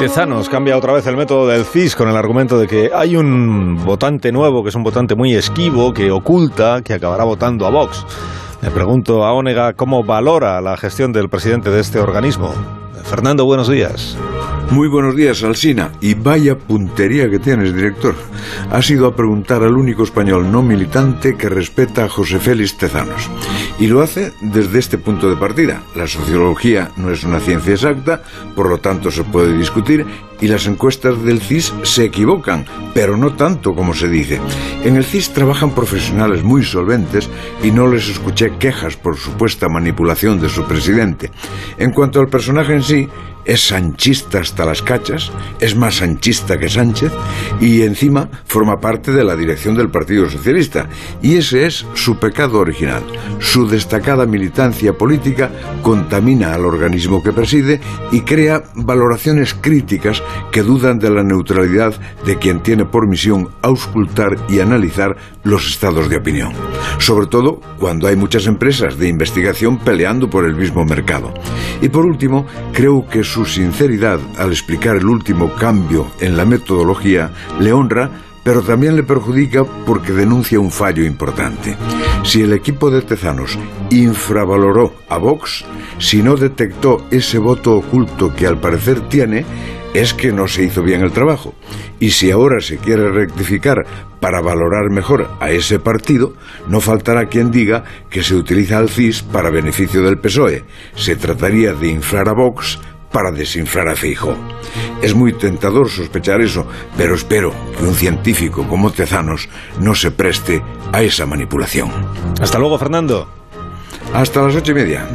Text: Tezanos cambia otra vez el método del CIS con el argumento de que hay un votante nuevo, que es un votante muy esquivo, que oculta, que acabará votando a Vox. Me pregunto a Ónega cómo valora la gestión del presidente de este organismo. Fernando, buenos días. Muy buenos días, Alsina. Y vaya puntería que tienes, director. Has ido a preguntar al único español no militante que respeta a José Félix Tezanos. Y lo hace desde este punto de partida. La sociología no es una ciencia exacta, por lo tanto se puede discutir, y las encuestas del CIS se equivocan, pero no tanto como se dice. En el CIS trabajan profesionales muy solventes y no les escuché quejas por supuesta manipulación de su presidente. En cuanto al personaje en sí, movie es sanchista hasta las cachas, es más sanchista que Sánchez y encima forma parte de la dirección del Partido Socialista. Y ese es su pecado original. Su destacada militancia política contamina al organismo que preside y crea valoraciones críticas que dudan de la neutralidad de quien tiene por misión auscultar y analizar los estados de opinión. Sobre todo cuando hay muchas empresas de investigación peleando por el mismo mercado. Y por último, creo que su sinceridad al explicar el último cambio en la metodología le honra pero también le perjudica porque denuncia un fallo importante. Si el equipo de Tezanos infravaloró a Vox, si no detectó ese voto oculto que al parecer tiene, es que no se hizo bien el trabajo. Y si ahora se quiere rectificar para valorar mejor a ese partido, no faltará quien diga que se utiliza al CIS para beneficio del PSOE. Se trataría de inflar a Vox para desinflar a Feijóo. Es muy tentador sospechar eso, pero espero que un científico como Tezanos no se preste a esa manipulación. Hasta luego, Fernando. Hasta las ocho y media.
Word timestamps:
Tezanos 0.00 0.48
cambia 0.48 0.78
otra 0.78 0.94
vez 0.94 1.06
el 1.06 1.16
método 1.18 1.46
del 1.46 1.66
CIS 1.66 1.94
con 1.94 2.08
el 2.08 2.16
argumento 2.16 2.58
de 2.58 2.66
que 2.66 2.90
hay 2.94 3.16
un 3.16 3.84
votante 3.84 4.32
nuevo, 4.32 4.62
que 4.62 4.70
es 4.70 4.74
un 4.74 4.82
votante 4.82 5.14
muy 5.14 5.34
esquivo, 5.34 5.92
que 5.92 6.10
oculta, 6.10 6.80
que 6.80 6.94
acabará 6.94 7.24
votando 7.24 7.66
a 7.66 7.70
Vox. 7.70 8.06
Me 8.62 8.70
pregunto 8.70 9.24
a 9.24 9.34
Ónega 9.34 9.74
cómo 9.74 10.02
valora 10.02 10.58
la 10.62 10.78
gestión 10.78 11.12
del 11.12 11.28
presidente 11.28 11.68
de 11.68 11.80
este 11.80 12.00
organismo. 12.00 12.79
Fernando, 13.10 13.44
buenos 13.44 13.68
días. 13.68 14.16
Muy 14.70 14.86
buenos 14.86 15.16
días, 15.16 15.42
Alsina. 15.42 15.90
Y 16.00 16.14
vaya 16.14 16.56
puntería 16.56 17.28
que 17.28 17.40
tienes, 17.40 17.74
director. 17.74 18.14
Has 18.70 18.88
ido 18.88 19.08
a 19.08 19.16
preguntar 19.16 19.64
al 19.64 19.76
único 19.76 20.04
español 20.04 20.52
no 20.52 20.62
militante 20.62 21.36
que 21.36 21.48
respeta 21.48 22.04
a 22.04 22.08
José 22.08 22.38
Félix 22.38 22.76
Tezanos. 22.76 23.28
Y 23.80 23.88
lo 23.88 24.00
hace 24.00 24.32
desde 24.40 24.78
este 24.78 24.96
punto 24.96 25.28
de 25.28 25.34
partida. 25.34 25.82
La 25.96 26.06
sociología 26.06 26.92
no 26.96 27.10
es 27.10 27.24
una 27.24 27.40
ciencia 27.40 27.72
exacta, 27.72 28.22
por 28.54 28.68
lo 28.68 28.78
tanto 28.78 29.10
se 29.10 29.24
puede 29.24 29.58
discutir, 29.58 30.06
y 30.40 30.48
las 30.48 30.66
encuestas 30.66 31.22
del 31.22 31.40
CIS 31.40 31.74
se 31.82 32.04
equivocan, 32.04 32.64
pero 32.94 33.16
no 33.16 33.34
tanto 33.34 33.74
como 33.74 33.92
se 33.92 34.08
dice. 34.08 34.40
En 34.84 34.96
el 34.96 35.04
CIS 35.04 35.30
trabajan 35.30 35.74
profesionales 35.74 36.42
muy 36.42 36.64
solventes 36.64 37.28
y 37.62 37.70
no 37.70 37.86
les 37.86 38.08
escuché 38.08 38.52
quejas 38.58 38.96
por 38.96 39.16
supuesta 39.16 39.68
manipulación 39.68 40.40
de 40.40 40.48
su 40.48 40.64
presidente. 40.64 41.30
En 41.78 41.92
cuanto 41.92 42.20
al 42.20 42.28
personaje 42.28 42.74
en 42.74 42.82
sí, 42.82 42.99
movie 43.06 43.29
es 43.44 43.68
sanchista 43.68 44.40
hasta 44.40 44.64
las 44.64 44.82
cachas, 44.82 45.30
es 45.60 45.76
más 45.76 45.96
sanchista 45.96 46.58
que 46.58 46.68
Sánchez 46.68 47.12
y 47.60 47.82
encima 47.82 48.28
forma 48.44 48.80
parte 48.80 49.12
de 49.12 49.24
la 49.24 49.36
dirección 49.36 49.76
del 49.76 49.90
Partido 49.90 50.28
Socialista. 50.28 50.88
Y 51.22 51.36
ese 51.36 51.66
es 51.66 51.86
su 51.94 52.18
pecado 52.18 52.58
original. 52.58 53.02
Su 53.38 53.66
destacada 53.66 54.26
militancia 54.26 54.92
política 54.92 55.50
contamina 55.82 56.54
al 56.54 56.64
organismo 56.64 57.22
que 57.22 57.32
preside 57.32 57.80
y 58.12 58.20
crea 58.22 58.62
valoraciones 58.74 59.54
críticas 59.54 60.22
que 60.52 60.62
dudan 60.62 60.98
de 60.98 61.10
la 61.10 61.22
neutralidad 61.22 61.94
de 62.24 62.38
quien 62.38 62.62
tiene 62.62 62.84
por 62.84 63.08
misión 63.08 63.48
auscultar 63.62 64.36
y 64.48 64.60
analizar 64.60 65.16
los 65.42 65.68
estados 65.68 66.08
de 66.08 66.16
opinión. 66.16 66.52
Sobre 66.98 67.26
todo 67.26 67.60
cuando 67.78 68.06
hay 68.06 68.16
muchas 68.16 68.46
empresas 68.46 68.98
de 68.98 69.08
investigación 69.08 69.78
peleando 69.78 70.28
por 70.28 70.44
el 70.44 70.54
mismo 70.54 70.84
mercado. 70.84 71.32
Y 71.80 71.88
por 71.88 72.04
último, 72.04 72.46
creo 72.72 73.06
que 73.08 73.24
su 73.30 73.46
sinceridad 73.46 74.18
al 74.38 74.50
explicar 74.50 74.96
el 74.96 75.06
último 75.06 75.54
cambio 75.54 76.10
en 76.20 76.36
la 76.36 76.44
metodología 76.44 77.30
le 77.60 77.72
honra 77.72 78.10
pero 78.42 78.62
también 78.62 78.96
le 78.96 79.04
perjudica 79.04 79.62
porque 79.86 80.12
denuncia 80.12 80.58
un 80.58 80.72
fallo 80.72 81.04
importante. 81.04 81.76
Si 82.24 82.42
el 82.42 82.52
equipo 82.52 82.90
de 82.90 83.02
Tezanos 83.02 83.56
infravaloró 83.90 84.94
a 85.08 85.18
Vox, 85.18 85.64
si 85.98 86.22
no 86.22 86.36
detectó 86.36 87.06
ese 87.10 87.38
voto 87.38 87.76
oculto 87.76 88.34
que 88.34 88.46
al 88.46 88.58
parecer 88.58 89.00
tiene, 89.08 89.44
es 89.94 90.14
que 90.14 90.32
no 90.32 90.48
se 90.48 90.64
hizo 90.64 90.82
bien 90.82 91.02
el 91.02 91.12
trabajo. 91.12 91.54
Y 91.98 92.10
si 92.10 92.30
ahora 92.30 92.60
se 92.60 92.78
quiere 92.78 93.10
rectificar 93.10 93.84
para 94.20 94.40
valorar 94.40 94.90
mejor 94.90 95.28
a 95.40 95.50
ese 95.50 95.78
partido, 95.78 96.34
no 96.68 96.80
faltará 96.80 97.26
quien 97.26 97.50
diga 97.50 97.84
que 98.08 98.22
se 98.22 98.34
utiliza 98.34 98.78
al 98.78 98.88
CIS 98.88 99.22
para 99.22 99.50
beneficio 99.50 100.02
del 100.02 100.18
PSOE. 100.18 100.64
Se 100.94 101.16
trataría 101.16 101.74
de 101.74 101.88
inflar 101.88 102.28
a 102.28 102.32
Vox 102.32 102.78
para 103.10 103.30
desinflar 103.30 103.88
a 103.88 103.96
Feijóo. 103.96 104.36
Es 105.02 105.14
muy 105.14 105.32
tentador 105.32 105.90
sospechar 105.90 106.40
eso, 106.40 106.66
pero 106.96 107.14
espero 107.14 107.52
que 107.76 107.84
un 107.84 107.94
científico 107.94 108.66
como 108.68 108.92
Tezanos 108.92 109.48
no 109.80 109.94
se 109.94 110.10
preste 110.10 110.62
a 110.92 111.02
esa 111.02 111.26
manipulación. 111.26 111.90
Hasta 112.40 112.58
luego, 112.58 112.78
Fernando. 112.78 113.28
Hasta 114.12 114.42
las 114.42 114.56
ocho 114.56 114.72
y 114.72 114.74
media. 114.74 115.08